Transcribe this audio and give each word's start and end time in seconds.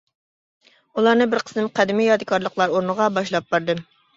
ئۇلارنى 0.95 1.27
بىر 1.35 1.45
قىسىم 1.49 1.69
قەدىمىي 1.81 2.09
يادىكارلىقلار 2.13 2.77
ئورنىغا 2.79 3.11
باشلاپ 3.21 3.55
باردىم. 3.57 3.89